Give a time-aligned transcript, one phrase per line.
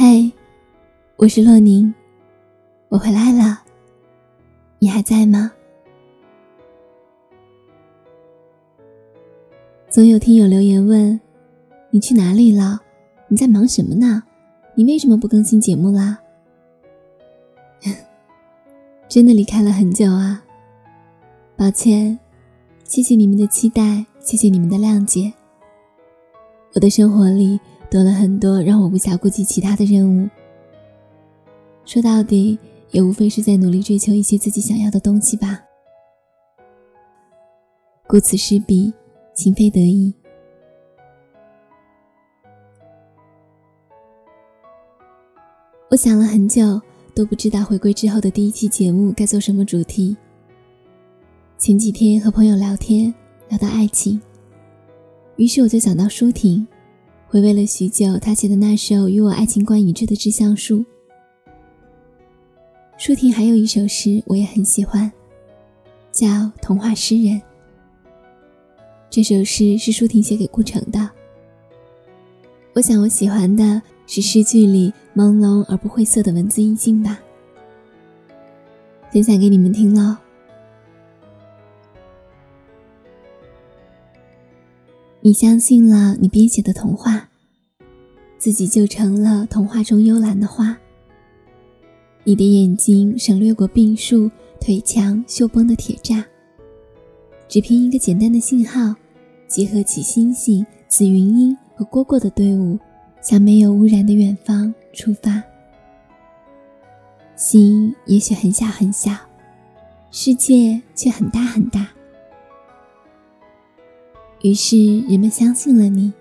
[0.00, 0.30] 嗨
[1.16, 1.92] 我是洛宁，
[2.88, 3.64] 我回来了，
[4.78, 5.50] 你还在吗？
[9.90, 11.20] 总有听友留言问
[11.90, 12.80] ：“你去哪里了？
[13.26, 14.22] 你在忙什么呢？
[14.76, 16.20] 你为什么不更新节目啦？”
[19.10, 20.44] 真的离开了很久啊，
[21.56, 22.20] 抱歉，
[22.84, 25.32] 谢谢你们的期待，谢谢你们的谅解。
[26.74, 27.58] 我的生活里
[27.90, 30.28] 多了很多让我无暇顾及其他的任务。
[31.84, 32.58] 说到底，
[32.90, 35.60] 也无非是在努力追求一些自己想要的东西吧。
[38.06, 38.92] 顾此失彼，
[39.34, 40.14] 情非得已。
[45.90, 46.80] 我想了很久，
[47.14, 50.14] 都不知道回归之后的第一期节目该做什么主题。
[51.56, 53.12] 前几天和朋友聊天，
[53.48, 54.20] 聊到爱情，
[55.36, 56.66] 于是我就想到舒婷，
[57.30, 60.78] 回味了许久他写的那首与我爱情观一致的《致橡树》。
[62.96, 65.12] 舒婷还有一首诗，我也很喜欢，
[66.10, 66.26] 叫
[66.62, 67.34] 《童话诗人》。
[69.10, 71.06] 这首诗是舒婷写给顾城的。
[72.72, 77.20] 我想，我喜欢的是诗句里朦胧而不晦涩的文字意境吧。
[79.12, 80.16] 分享给你们听喽。
[85.20, 87.28] 你相信了你编写的童话，
[88.38, 90.78] 自己就成了童话中幽兰的花。
[92.22, 94.30] 你的眼睛省略过病树、
[94.60, 96.24] 腿墙、锈崩的铁栅，
[97.48, 98.94] 只凭一个简单的信号，
[99.48, 102.78] 集合起星星、紫云英和蝈蝈的队伍，
[103.20, 105.42] 向没有污染的远方出发。
[107.34, 109.12] 心也许很小很小，
[110.12, 111.88] 世界却很大很大。
[114.42, 116.12] 于是人们相信了你，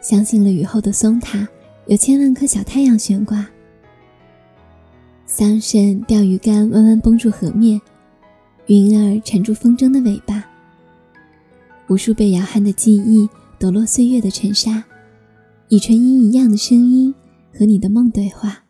[0.00, 1.48] 相信了雨后的松塔
[1.86, 3.48] 有千万颗小太阳悬挂。
[5.24, 7.80] 桑葚钓鱼竿弯弯绷住河面，
[8.66, 10.44] 云儿缠住风筝的尾巴。
[11.88, 13.26] 无数被摇撼的记忆
[13.58, 14.84] 抖落岁月的尘沙，
[15.68, 17.14] 以纯音一样的声音
[17.50, 18.64] 和你的梦对话。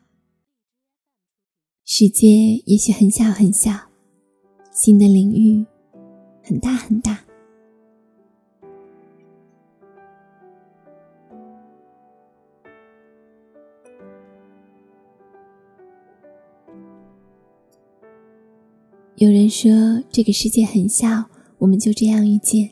[1.85, 2.29] 世界
[2.67, 3.73] 也许很小很小，
[4.73, 5.67] 心的领域
[6.45, 7.19] 很大很大。
[19.21, 21.25] 有人说这个世界很小，
[21.59, 22.69] 我们就这样遇见；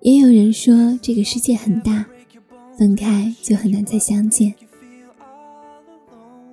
[0.00, 2.04] 也有人说这个世界很大，
[2.76, 4.52] 分开就很难再相见。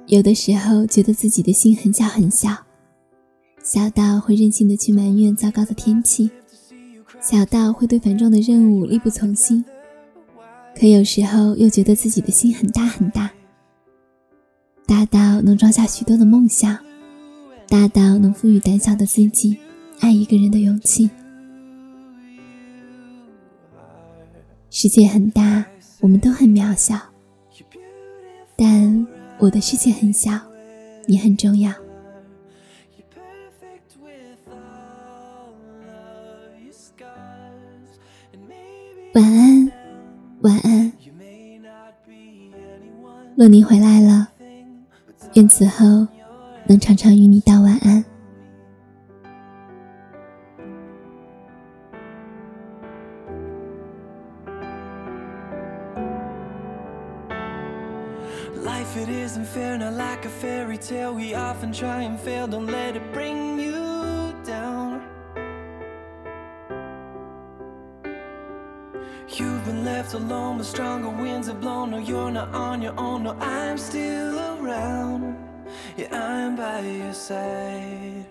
[0.06, 2.56] 有的时候觉得自己的心很小很小，
[3.64, 6.30] 小到会任性的去埋怨糟糕的天气，
[7.20, 9.66] 小到会对繁重的任务力不从心。
[10.80, 13.32] 可有时候又觉得自己的心很大很大，
[14.86, 16.78] 大到能装下许多的梦想。
[17.72, 19.58] 大到能赋予胆小的自己
[20.02, 21.10] 爱一个人的勇气。
[24.70, 25.66] 世界很大，
[26.02, 27.00] 我们都很渺小，
[28.58, 29.08] 但
[29.40, 30.38] 我的世界很小，
[31.06, 31.72] 你很重要。
[39.14, 39.72] 晚安，
[40.42, 40.92] 晚安，
[43.38, 44.28] 洛宁回来了，
[45.36, 46.06] 愿此后。
[46.71, 48.05] 能常常与你道晚安。
[58.65, 61.15] Life it isn't fair, not like a fairy tale.
[61.15, 65.03] We often try and fail, don't let it bring you down.
[69.29, 71.91] You've been left alone, but stronger winds have blown.
[71.91, 75.37] No, you're not on your own, no, I'm still around.
[75.98, 78.26] Yeah, I'm by your side.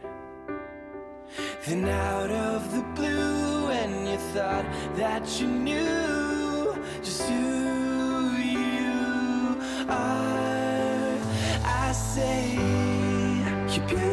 [1.66, 4.64] Then out of the blue And you thought
[4.96, 9.56] that you knew Just who you
[9.88, 11.18] are
[11.64, 12.54] I say
[13.68, 14.09] You're beautiful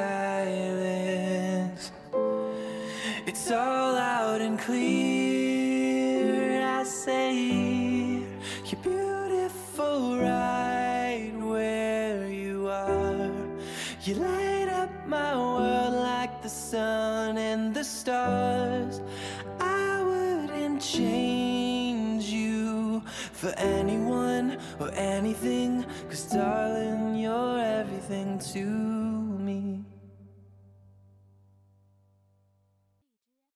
[0.00, 1.92] silence.
[3.26, 6.30] It's all out and clear.
[6.78, 7.34] I say
[8.68, 13.30] you're beautiful right where you are.
[14.04, 19.00] You light up my world like the sun and the stars.
[19.60, 23.02] I wouldn't change you
[23.40, 24.46] for anyone
[24.78, 25.84] or anything.
[26.08, 29.19] Cause darling, you're everything to